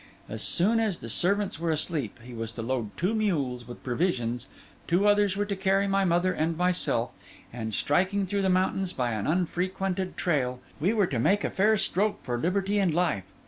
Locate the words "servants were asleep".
1.09-2.17